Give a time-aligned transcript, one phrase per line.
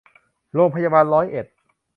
[0.53, 1.45] โรงพยาบาลร้อยเอ็ด